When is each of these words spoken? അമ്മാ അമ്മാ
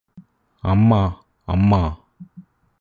അമ്മാ 0.63 1.01
അമ്മാ 1.47 1.81